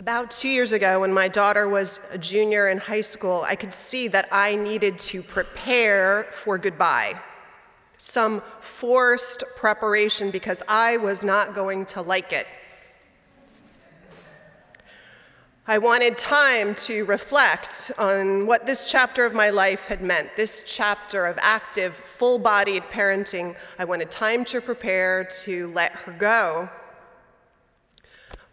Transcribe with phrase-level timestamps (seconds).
[0.00, 3.74] About two years ago, when my daughter was a junior in high school, I could
[3.74, 7.20] see that I needed to prepare for goodbye.
[7.98, 12.46] Some forced preparation because I was not going to like it.
[15.66, 20.64] I wanted time to reflect on what this chapter of my life had meant, this
[20.66, 23.54] chapter of active, full bodied parenting.
[23.78, 26.70] I wanted time to prepare to let her go.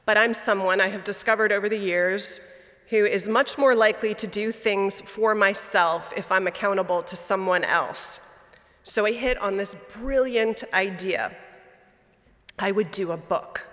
[0.08, 2.40] But I'm someone I have discovered over the years
[2.90, 7.66] who is much more likely to do things for myself if I'm accountable to someone
[7.66, 8.22] else.
[8.84, 11.34] So I hit on this brilliant idea.
[12.58, 13.68] I would do a book.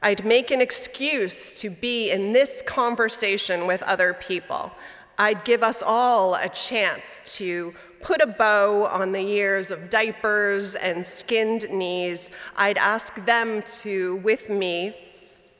[0.00, 4.72] I'd make an excuse to be in this conversation with other people.
[5.18, 10.76] I'd give us all a chance to put a bow on the years of diapers
[10.76, 12.30] and skinned knees.
[12.56, 14.96] I'd ask them to, with me,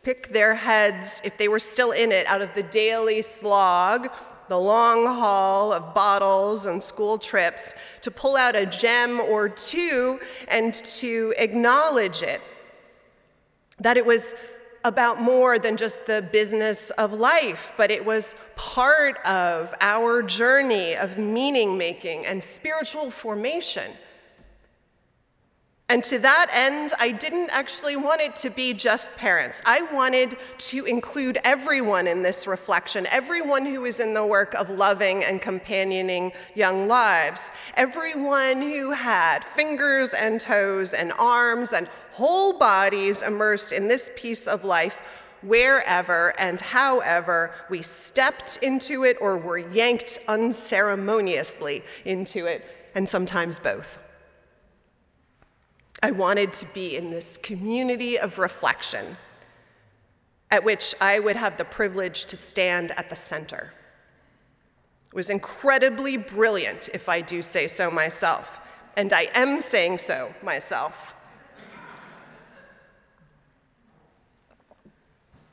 [0.03, 4.09] pick their heads, if they were still in it, out of the daily slog,
[4.49, 10.19] the long haul of bottles and school trips, to pull out a gem or two
[10.49, 12.41] and to acknowledge it.
[13.79, 14.35] That it was
[14.85, 20.97] about more than just the business of life, but it was part of our journey
[20.97, 23.91] of meaning making and spiritual formation.
[25.93, 29.61] And to that end, I didn't actually want it to be just parents.
[29.67, 34.71] I wanted to include everyone in this reflection, everyone who is in the work of
[34.71, 42.59] loving and companioning young lives, everyone who had fingers and toes and arms and whole
[42.59, 49.37] bodies immersed in this piece of life wherever and however we stepped into it or
[49.37, 52.65] were yanked unceremoniously into it,
[52.95, 53.99] and sometimes both.
[56.03, 59.17] I wanted to be in this community of reflection
[60.51, 63.73] at which I would have the privilege to stand at the center.
[65.07, 68.61] It was incredibly brilliant, if I do say so myself,
[68.97, 71.15] and I am saying so myself.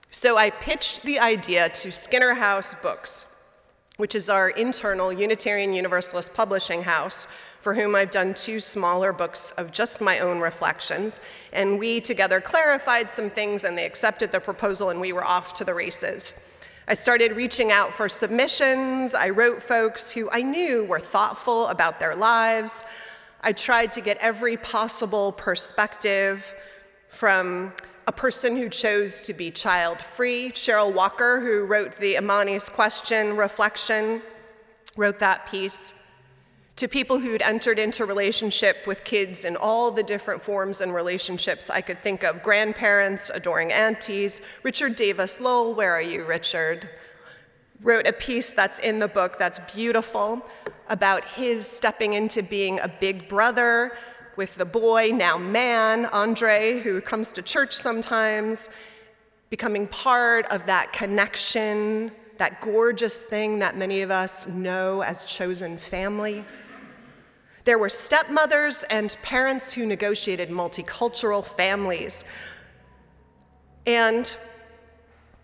[0.09, 3.41] So I pitched the idea to Skinner House Books,
[3.97, 7.27] which is our internal Unitarian Universalist publishing house,
[7.61, 11.19] for whom I've done two smaller books of just my own reflections.
[11.51, 15.53] And we together clarified some things, and they accepted the proposal, and we were off
[15.55, 16.33] to the races.
[16.87, 19.13] I started reaching out for submissions.
[19.13, 22.83] I wrote folks who I knew were thoughtful about their lives.
[23.41, 26.55] I tried to get every possible perspective
[27.09, 27.73] from
[28.07, 30.49] a person who chose to be child free.
[30.55, 34.23] Cheryl Walker, who wrote the Imani's Question reflection,
[34.95, 36.08] wrote that piece
[36.79, 41.69] to people who'd entered into relationship with kids in all the different forms and relationships
[41.69, 44.41] I could think of grandparents, adoring aunties.
[44.63, 46.89] Richard Davis Lowell, where are you, Richard?
[47.81, 50.49] Wrote a piece that's in the book that's beautiful
[50.87, 53.91] about his stepping into being a big brother
[54.37, 58.69] with the boy, now man, Andre, who comes to church sometimes,
[59.49, 65.77] becoming part of that connection, that gorgeous thing that many of us know as chosen
[65.77, 66.45] family.
[67.69, 72.25] There were stepmothers and parents who negotiated multicultural families.
[73.85, 74.35] And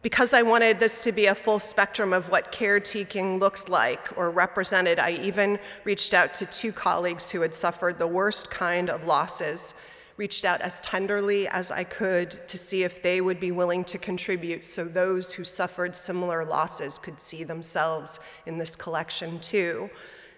[0.01, 4.31] because I wanted this to be a full spectrum of what caretaking looked like or
[4.31, 9.05] represented, I even reached out to two colleagues who had suffered the worst kind of
[9.05, 9.75] losses,
[10.17, 13.99] reached out as tenderly as I could to see if they would be willing to
[13.99, 19.91] contribute so those who suffered similar losses could see themselves in this collection too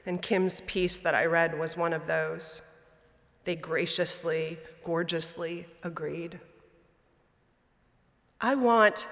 [0.07, 2.61] and Kim's piece that I read was one of those.
[3.43, 6.39] They graciously, gorgeously agreed.
[8.41, 9.07] I want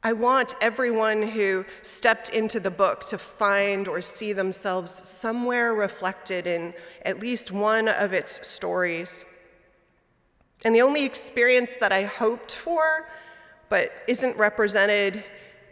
[0.00, 6.46] I want everyone who stepped into the book to find or see themselves somewhere reflected
[6.46, 6.72] in
[7.04, 9.24] at least one of its stories.
[10.64, 13.08] And the only experience that I hoped for,
[13.68, 15.24] but isn't represented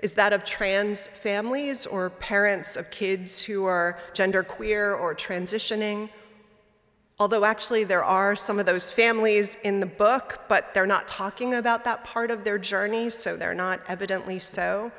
[0.06, 6.08] is that of trans families or parents of kids who are genderqueer or transitioning.
[7.18, 11.54] Although actually, there are some of those families in the book, but they're not talking
[11.54, 14.92] about that part of their journey, so they're not evidently so.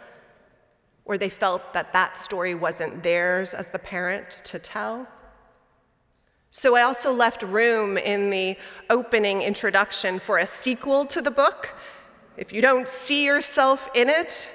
[1.08, 5.08] or they felt that that story wasn't theirs as the parent to tell.
[6.52, 8.58] So I also left room in the
[8.90, 11.76] opening introduction for a sequel to the book.
[12.36, 14.50] If you don't see yourself in it,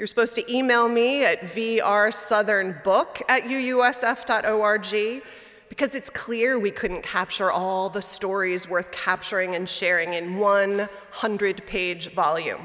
[0.00, 5.22] you're supposed to email me at vrsouthernbook at uusf.org
[5.68, 10.78] because it's clear we couldn't capture all the stories worth capturing and sharing in one
[10.78, 12.62] 100 page volume.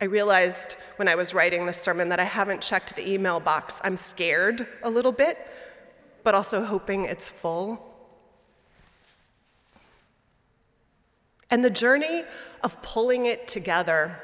[0.00, 3.80] I realized when I was writing this sermon that I haven't checked the email box.
[3.84, 5.38] I'm scared a little bit,
[6.24, 7.94] but also hoping it's full.
[11.48, 12.24] And the journey
[12.64, 14.20] of pulling it together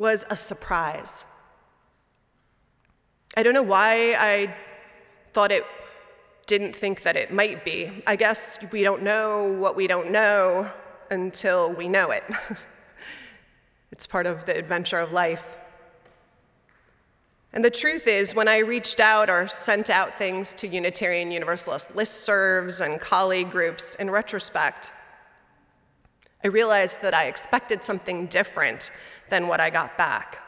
[0.00, 1.26] was a surprise.
[3.36, 4.56] I don't know why I
[5.34, 5.66] thought it
[6.46, 8.02] didn't think that it might be.
[8.06, 10.70] I guess we don't know what we don't know
[11.10, 12.24] until we know it.
[13.92, 15.58] It's part of the adventure of life.
[17.52, 21.90] And the truth is, when I reached out or sent out things to Unitarian Universalist
[21.90, 24.90] listservs and colleague groups, in retrospect,
[26.42, 28.90] I realized that I expected something different
[29.30, 30.38] than what I got back.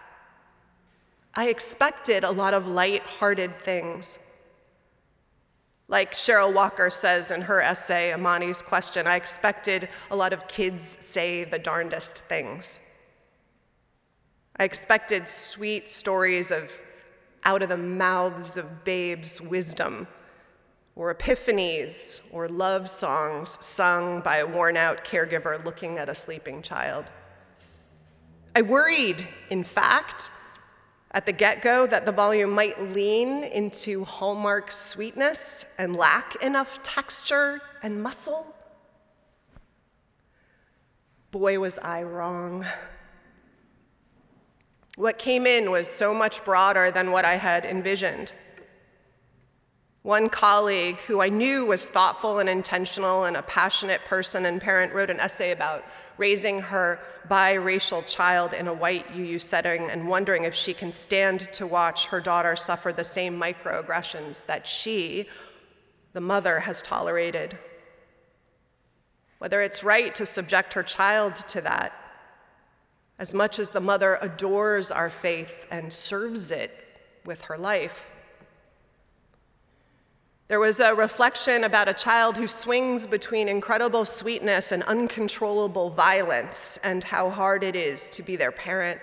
[1.34, 4.18] I expected a lot of light-hearted things.
[5.88, 10.82] Like Cheryl Walker says in her essay, Amani's Question, I expected a lot of kids
[10.82, 12.80] say the darndest things.
[14.58, 16.70] I expected sweet stories of
[17.44, 20.06] out of the mouths of babes wisdom,
[20.94, 26.62] or epiphanies, or love songs sung by a worn out caregiver looking at a sleeping
[26.62, 27.06] child.
[28.54, 30.30] I worried, in fact,
[31.12, 36.82] at the get go that the volume might lean into hallmark sweetness and lack enough
[36.82, 38.54] texture and muscle.
[41.30, 42.66] Boy, was I wrong.
[44.96, 48.34] What came in was so much broader than what I had envisioned.
[50.02, 54.92] One colleague who I knew was thoughtful and intentional and a passionate person and parent
[54.92, 55.84] wrote an essay about
[56.18, 61.40] raising her biracial child in a white UU setting and wondering if she can stand
[61.52, 65.26] to watch her daughter suffer the same microaggressions that she,
[66.12, 67.58] the mother, has tolerated.
[69.38, 71.92] Whether it's right to subject her child to that
[73.22, 76.72] as much as the mother adores our faith and serves it
[77.24, 78.10] with her life.
[80.52, 86.78] There was a reflection about a child who swings between incredible sweetness and uncontrollable violence,
[86.84, 89.00] and how hard it is to be their parent.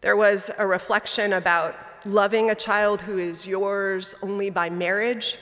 [0.00, 5.38] There was a reflection about loving a child who is yours only by marriage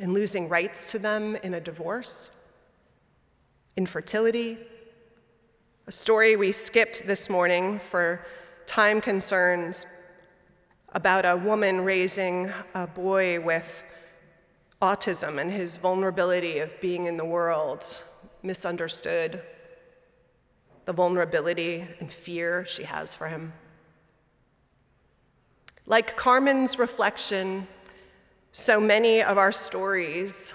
[0.00, 2.50] and losing rights to them in a divorce
[3.76, 4.58] infertility,
[5.86, 8.26] a story we skipped this morning for
[8.66, 9.86] time concerns
[10.94, 13.82] about a woman raising a boy with
[14.80, 18.04] autism and his vulnerability of being in the world,
[18.44, 19.42] misunderstood,
[20.84, 23.52] the vulnerability and fear she has for him.
[25.84, 27.66] Like Carmen's reflection,
[28.52, 30.54] so many of our stories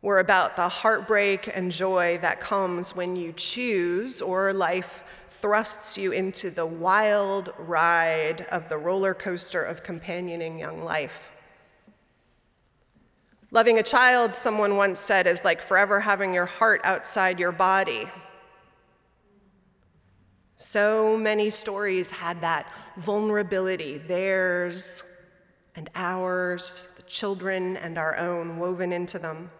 [0.00, 6.12] were about the heartbreak and joy that comes when you choose or life thrusts you
[6.12, 11.30] into the wild ride of the roller coaster of companioning young life.
[13.52, 18.04] Loving a child, someone once said, is like forever having your heart outside your body.
[20.56, 25.26] So many stories had that vulnerability, theirs
[25.74, 29.50] and ours, the children and our own, woven into them.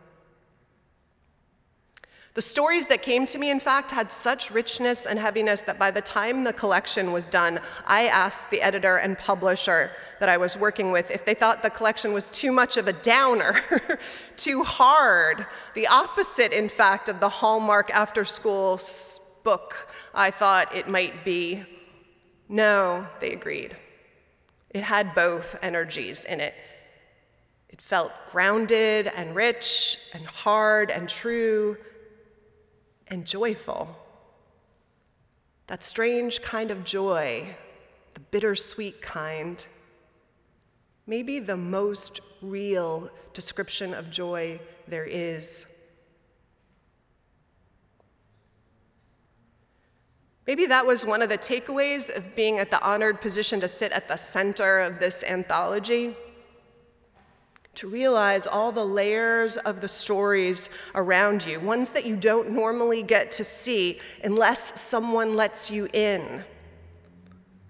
[2.40, 5.90] The stories that came to me, in fact, had such richness and heaviness that by
[5.90, 10.56] the time the collection was done, I asked the editor and publisher that I was
[10.56, 13.61] working with if they thought the collection was too much of a downer,
[14.38, 15.44] too hard,
[15.75, 18.80] the opposite, in fact, of the Hallmark after school
[19.44, 21.62] book I thought it might be.
[22.49, 23.76] No, they agreed.
[24.70, 26.54] It had both energies in it.
[27.68, 31.76] It felt grounded and rich and hard and true
[33.11, 33.97] and joyful.
[35.67, 37.47] That strange kind of joy,
[38.14, 39.64] the bittersweet kind,
[41.07, 45.76] maybe the most real description of joy there is.
[50.47, 53.93] Maybe that was one of the takeaways of being at the honored position to sit
[53.93, 56.17] at the center of this anthology.
[57.77, 63.03] To realize all the layers of the stories around you, ones that you don't normally
[63.03, 66.45] get to see unless someone lets you in,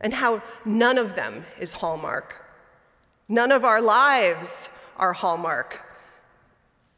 [0.00, 2.36] and how none of them is Hallmark.
[3.28, 5.84] None of our lives are Hallmark.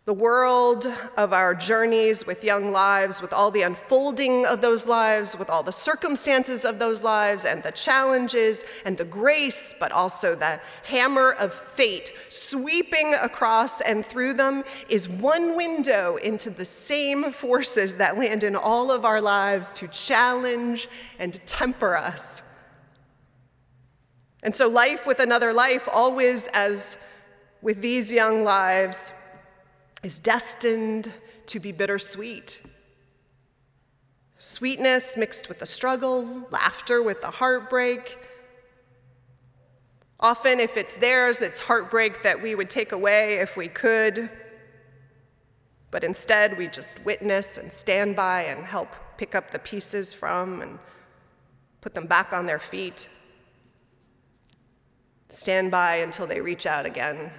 [0.04, 5.38] The world of our journeys with young lives, with all the unfolding of those lives,
[5.38, 10.34] with all the circumstances of those lives, and the challenges and the grace, but also
[10.34, 17.30] the hammer of fate sweeping across and through them, is one window into the same
[17.30, 20.88] forces that land in all of our lives to challenge
[21.20, 22.42] and temper us.
[24.42, 26.98] And so, life with another life, always as
[27.60, 29.12] with these young lives,
[30.02, 31.12] is destined
[31.46, 32.62] to be bittersweet.
[34.38, 38.18] Sweetness mixed with the struggle, laughter with the heartbreak.
[40.18, 44.30] Often, if it's theirs, it's heartbreak that we would take away if we could.
[45.90, 50.62] But instead, we just witness and stand by and help pick up the pieces from
[50.62, 50.78] and
[51.80, 53.08] put them back on their feet.
[55.28, 57.30] Stand by until they reach out again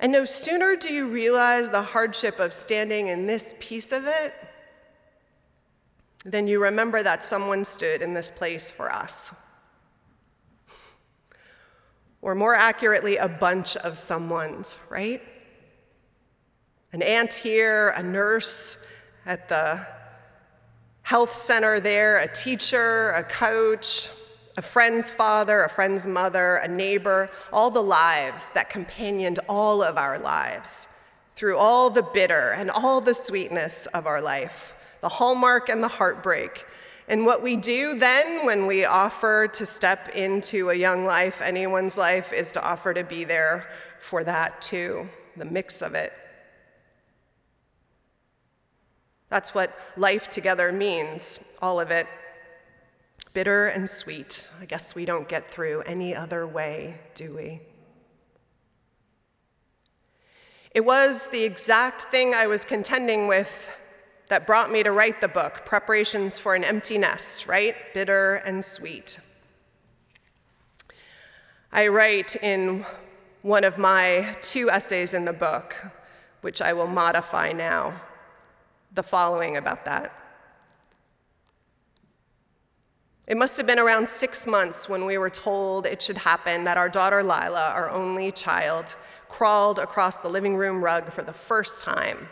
[0.00, 4.34] And no sooner do you realize the hardship of standing in this piece of it
[6.24, 9.34] than you remember that someone stood in this place for us.
[12.20, 15.22] Or more accurately, a bunch of someone's, right?
[16.92, 18.86] An aunt here, a nurse
[19.26, 19.86] at the
[21.02, 24.10] health center there, a teacher, a coach,
[24.58, 29.96] a friend's father, a friend's mother, a neighbor, all the lives that companioned all of
[29.96, 30.88] our lives
[31.36, 35.88] through all the bitter and all the sweetness of our life, the hallmark and the
[35.88, 36.66] heartbreak.
[37.06, 41.96] And what we do then when we offer to step into a young life, anyone's
[41.96, 43.68] life, is to offer to be there
[44.00, 46.12] for that too, the mix of it.
[49.28, 52.08] That's what life together means, all of it
[53.38, 54.50] bitter and sweet.
[54.60, 57.60] I guess we don't get through any other way, do we?
[60.74, 63.70] It was the exact thing I was contending with
[64.28, 67.76] that brought me to write the book, Preparations for an Empty Nest, right?
[67.94, 69.20] Bitter and sweet.
[71.70, 72.84] I write in
[73.42, 75.76] one of my two essays in the book,
[76.40, 78.00] which I will modify now,
[78.94, 80.27] the following about that.
[83.28, 86.78] It must have been around six months when we were told it should happen that
[86.78, 88.96] our daughter Lila, our only child,
[89.28, 92.30] crawled across the living room rug for the first time.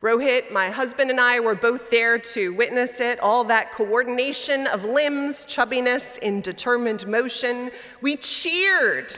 [0.00, 4.84] Rohit, my husband, and I were both there to witness it, all that coordination of
[4.84, 7.70] limbs, chubbiness in determined motion.
[8.00, 9.12] We cheered,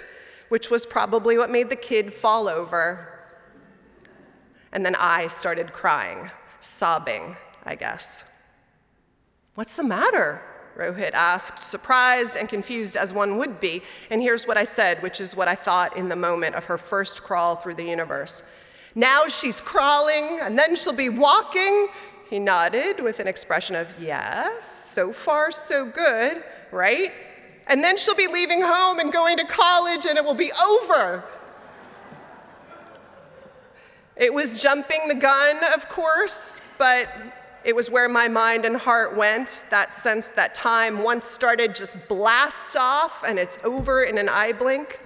[0.51, 3.09] which was probably what made the kid fall over.
[4.71, 8.25] And then I started crying, sobbing, I guess.
[9.55, 10.43] What's the matter?
[10.77, 13.83] Rohit asked, surprised and confused as one would be.
[14.11, 16.79] And here's what I said, which is what I thought in the moment of her
[16.79, 18.43] first crawl through the universe.
[18.95, 21.89] Now she's crawling, and then she'll be walking.
[22.29, 27.13] He nodded with an expression of, yes, so far so good, right?
[27.67, 31.25] And then she'll be leaving home and going to college, and it will be over.
[34.17, 37.09] It was jumping the gun, of course, but
[37.65, 39.65] it was where my mind and heart went.
[39.71, 44.53] That sense that time once started just blasts off and it's over in an eye
[44.53, 45.01] blink.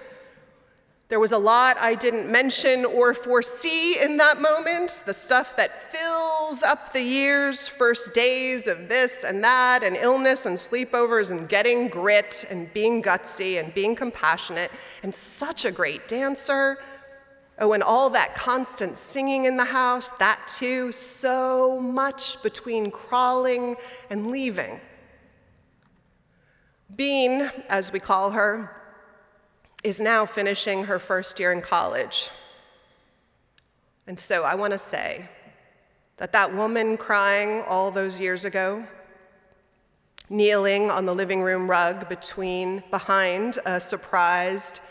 [1.09, 5.91] There was a lot I didn't mention or foresee in that moment the stuff that
[5.91, 11.49] fills up the years, first days of this and that, and illness and sleepovers, and
[11.49, 14.69] getting grit and being gutsy and being compassionate,
[15.01, 16.77] and such a great dancer
[17.61, 23.75] Oh, and all that constant singing in the house, that too, so much between crawling
[24.09, 24.79] and leaving.
[26.95, 28.75] Bean, as we call her,
[29.83, 32.29] is now finishing her first year in college.
[34.07, 35.27] And so I want to say
[36.17, 38.85] that that woman crying all those years ago,
[40.29, 44.81] kneeling on the living room rug between behind a surprised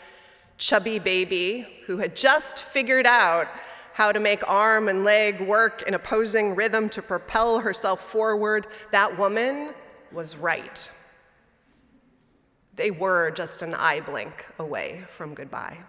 [0.59, 3.47] chubby baby who had just figured out
[3.93, 9.17] how to make arm and leg work in opposing rhythm to propel herself forward, that
[9.17, 9.73] woman
[10.11, 10.91] was right.
[12.75, 15.79] They were just an eye blink away from goodbye.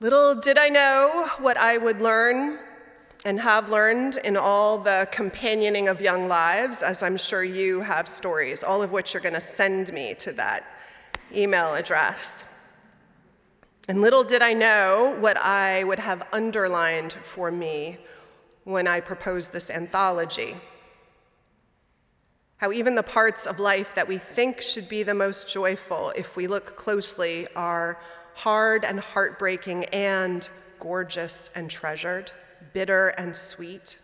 [0.00, 2.58] Little did I know what I would learn
[3.24, 8.06] and have learned in all the companioning of young lives, as I'm sure you have
[8.06, 10.64] stories, all of which you're going to send me to that
[11.34, 12.44] email address.
[13.88, 17.98] And little did I know what I would have underlined for me
[18.64, 20.56] when I proposed this anthology.
[22.58, 26.36] How even the parts of life that we think should be the most joyful, if
[26.36, 28.00] we look closely, are
[28.34, 32.30] hard and heartbreaking and gorgeous and treasured
[32.74, 33.98] bitter and sweet,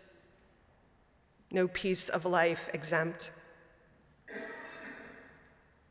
[1.51, 3.31] no piece of life exempt.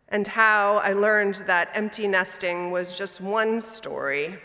[0.08, 4.38] And how I learned that empty nesting was just one story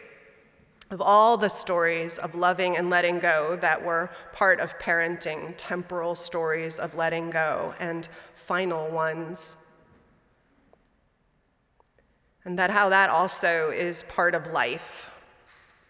[0.92, 6.14] of all the stories of loving and letting go that were part of parenting, temporal
[6.14, 9.82] stories of letting go, and final ones.
[12.44, 15.10] And that how that also is part of life,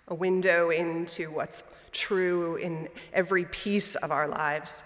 [0.08, 1.64] a window into what's
[1.96, 4.84] true in every piece of our lives.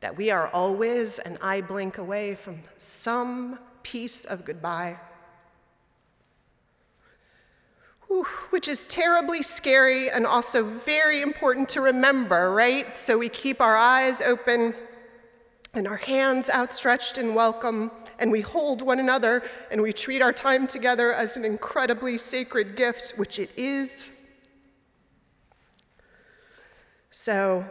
[0.00, 4.96] That we are always an eye blink away from some piece of goodbye.
[8.48, 12.92] Which is terribly scary and also very important to remember, right?
[12.92, 14.74] So we keep our eyes open
[15.74, 20.32] and our hands outstretched in welcome, and we hold one another and we treat our
[20.32, 24.10] time together as an incredibly sacred gift, which it is.
[27.12, 27.64] So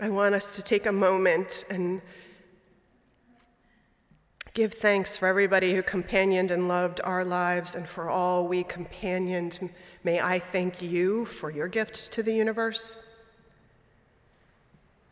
[0.00, 2.02] I want us to take a moment and
[4.54, 9.70] give thanks for everybody who companioned and loved our lives and for all we companioned.
[10.02, 13.08] May I thank you for your gift to the universe.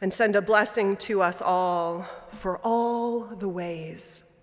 [0.00, 4.36] And send a blessing to us all for all the ways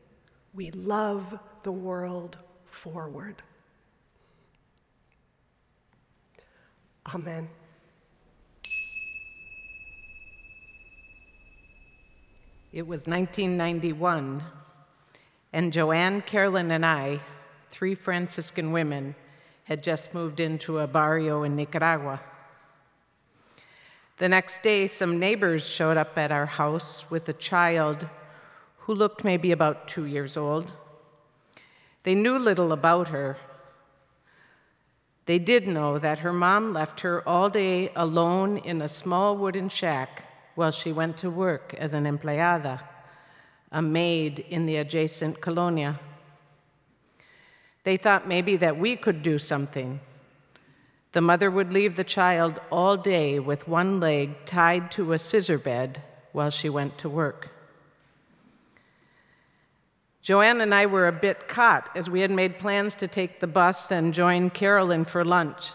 [0.53, 3.43] we love the world forward.
[7.07, 7.49] Amen.
[12.71, 14.43] It was 1991,
[15.53, 17.19] and Joanne, Carolyn, and I,
[17.67, 19.15] three Franciscan women,
[19.63, 22.21] had just moved into a barrio in Nicaragua.
[24.17, 28.07] The next day, some neighbors showed up at our house with a child
[28.79, 30.71] who looked maybe about two years old.
[32.03, 33.37] They knew little about her,
[35.29, 39.69] they did know that her mom left her all day alone in a small wooden
[39.69, 40.23] shack
[40.55, 42.81] while she went to work as an empleada,
[43.71, 45.99] a maid in the adjacent colonia.
[47.83, 49.99] They thought maybe that we could do something.
[51.11, 55.59] The mother would leave the child all day with one leg tied to a scissor
[55.59, 57.51] bed while she went to work.
[60.29, 63.47] Joanne and I were a bit caught as we had made plans to take the
[63.47, 65.71] bus and join Carolyn for lunch.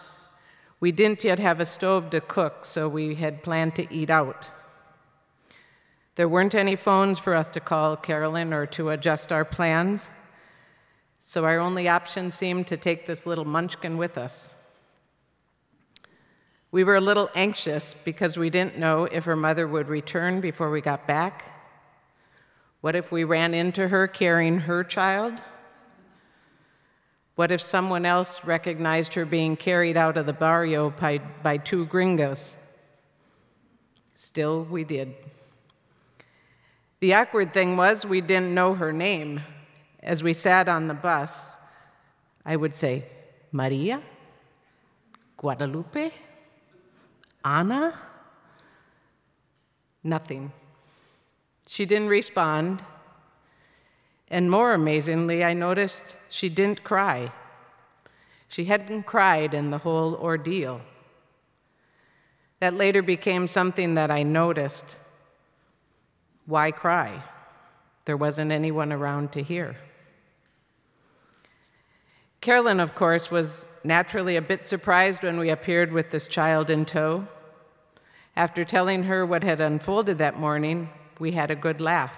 [0.79, 4.49] We didn't yet have a stove to cook, so we had planned to eat out.
[6.15, 10.09] There weren't any phones for us to call Carolyn or to adjust our plans,
[11.19, 14.53] so our only option seemed to take this little munchkin with us.
[16.71, 20.71] We were a little anxious because we didn't know if her mother would return before
[20.71, 21.54] we got back
[22.85, 25.41] what if we ran into her carrying her child?
[27.33, 31.87] What if someone else recognized her being carried out of the barrio by, by two
[31.87, 32.55] gringos?
[34.13, 35.15] Still, we did.
[36.99, 39.41] The awkward thing was, we didn't know her name.
[40.03, 41.57] As we sat on the bus,
[42.45, 43.05] I would say,
[43.51, 43.99] Maria?
[45.37, 46.11] Guadalupe?
[47.43, 47.95] Anna?
[50.03, 50.51] Nothing.
[51.67, 52.83] She didn't respond.
[54.29, 57.31] And more amazingly, I noticed she didn't cry.
[58.47, 60.81] She hadn't cried in the whole ordeal.
[62.59, 64.97] That later became something that I noticed.
[66.45, 67.23] Why cry?
[68.05, 69.75] There wasn't anyone around to hear.
[72.39, 76.85] Carolyn, of course, was naturally a bit surprised when we appeared with this child in
[76.85, 77.27] tow.
[78.35, 82.17] After telling her what had unfolded that morning, we had a good laugh.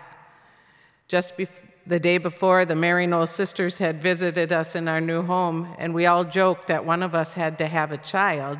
[1.07, 5.21] Just bef- the day before, the Mary Maryknoll sisters had visited us in our new
[5.21, 8.59] home, and we all joked that one of us had to have a child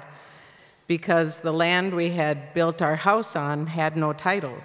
[0.88, 4.58] because the land we had built our house on had no title.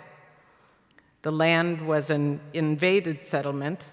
[1.22, 3.87] The land was an invaded settlement,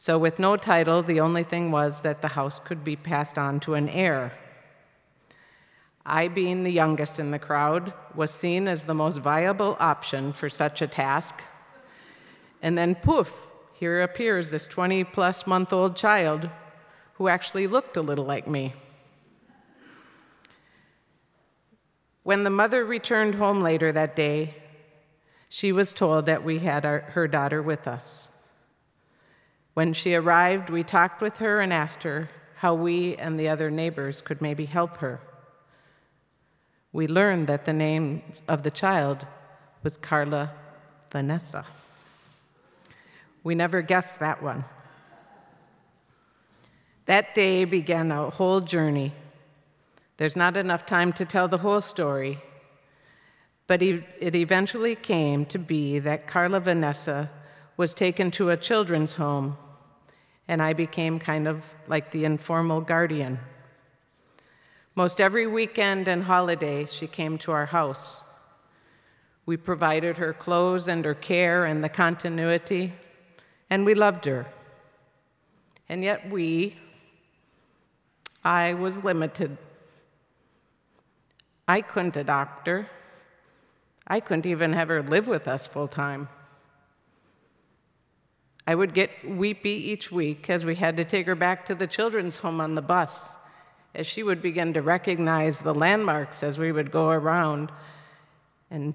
[0.00, 3.58] so with no title, the only thing was that the house could be passed on
[3.60, 4.32] to an heir.
[6.08, 10.48] I, being the youngest in the crowd, was seen as the most viable option for
[10.48, 11.40] such a task.
[12.62, 16.50] And then, poof, here appears this 20 plus month old child
[17.14, 18.74] who actually looked a little like me.
[22.22, 24.54] When the mother returned home later that day,
[25.48, 28.28] she was told that we had our, her daughter with us.
[29.74, 33.70] When she arrived, we talked with her and asked her how we and the other
[33.70, 35.20] neighbors could maybe help her.
[36.92, 39.26] We learned that the name of the child
[39.82, 40.52] was Carla
[41.12, 41.66] Vanessa.
[43.44, 44.64] We never guessed that one.
[47.06, 49.12] That day began a whole journey.
[50.16, 52.40] There's not enough time to tell the whole story,
[53.66, 57.30] but it eventually came to be that Carla Vanessa
[57.76, 59.56] was taken to a children's home,
[60.48, 63.38] and I became kind of like the informal guardian.
[64.98, 68.20] Most every weekend and holiday, she came to our house.
[69.46, 72.94] We provided her clothes and her care and the continuity,
[73.70, 74.46] and we loved her.
[75.88, 76.78] And yet, we,
[78.44, 79.56] I was limited.
[81.68, 82.90] I couldn't adopt her.
[84.04, 86.28] I couldn't even have her live with us full time.
[88.66, 91.86] I would get weepy each week as we had to take her back to the
[91.86, 93.36] children's home on the bus,
[93.94, 97.72] as she would begin to recognize the landmarks as we would go around,
[98.70, 98.94] and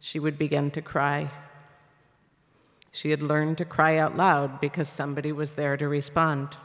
[0.00, 1.30] she would begin to cry.
[2.92, 6.56] She had learned to cry out loud because somebody was there to respond.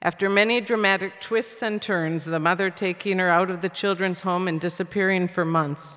[0.00, 4.48] After many dramatic twists and turns, the mother taking her out of the children's home
[4.48, 5.96] and disappearing for months,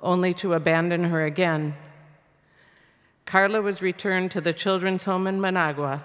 [0.00, 1.74] only to abandon her again,
[3.26, 6.04] Carla was returned to the children's home in Managua,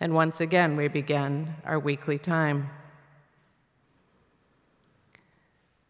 [0.00, 2.70] and once again we began our weekly time.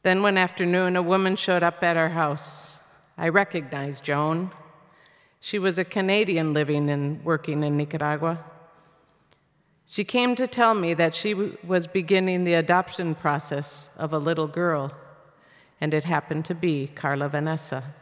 [0.02, 2.78] Then one afternoon, a woman showed up at our house.
[3.18, 4.52] I recognized Joan.
[5.40, 8.44] She was a Canadian living and working in Nicaragua.
[9.84, 14.46] She came to tell me that she was beginning the adoption process of a little
[14.46, 14.92] girl,
[15.80, 17.94] and it happened to be Carla Vanessa.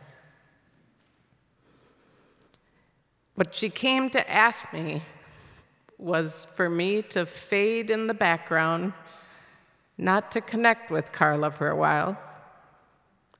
[3.34, 5.02] What she came to ask me
[5.98, 8.92] was for me to fade in the background,
[9.96, 12.18] not to connect with Carla for a while,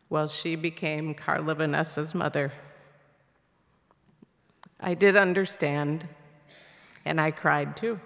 [0.09, 2.53] while she became Carla Vanessa's mother.
[4.81, 6.07] I did understand,
[7.05, 7.99] and I cried too.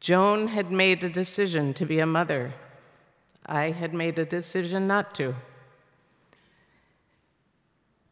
[0.00, 2.52] Joan had made a decision to be a mother.
[3.46, 5.34] I had made a decision not to.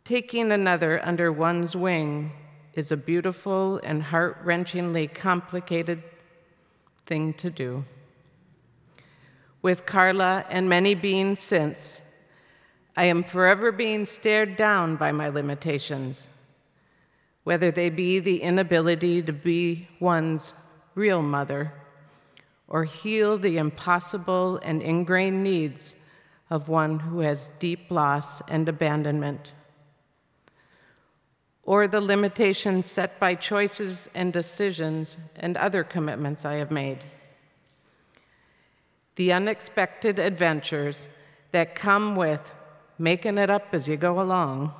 [0.04, 2.32] Taking another under one's wing
[2.74, 6.02] is a beautiful and heart wrenchingly complicated
[7.06, 7.84] thing to do.
[9.62, 12.00] With Carla and many beings since,
[12.96, 16.28] I am forever being stared down by my limitations,
[17.44, 20.54] whether they be the inability to be one's
[20.94, 21.72] real mother
[22.68, 25.96] or heal the impossible and ingrained needs
[26.50, 29.52] of one who has deep loss and abandonment,
[31.70, 36.98] or the limitations set by choices and decisions and other commitments I have made.
[39.14, 41.06] The unexpected adventures
[41.52, 42.52] that come with
[42.98, 44.72] making it up as you go along,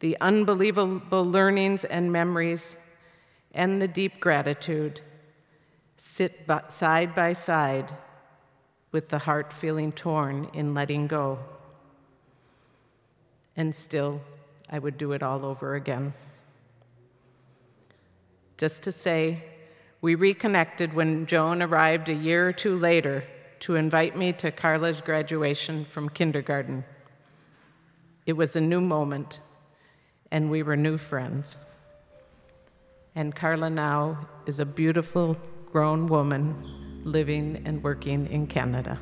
[0.00, 2.74] the unbelievable learnings and memories,
[3.54, 5.00] and the deep gratitude
[5.96, 7.94] sit side by side
[8.90, 11.38] with the heart feeling torn in letting go.
[13.56, 14.20] And still,
[14.70, 16.12] I would do it all over again.
[18.56, 19.42] Just to say,
[20.00, 23.24] we reconnected when Joan arrived a year or two later
[23.60, 26.84] to invite me to Carla's graduation from kindergarten.
[28.26, 29.40] It was a new moment,
[30.30, 31.58] and we were new friends.
[33.14, 35.36] And Carla now is a beautiful,
[35.72, 36.54] grown woman
[37.04, 38.98] living and working in Canada.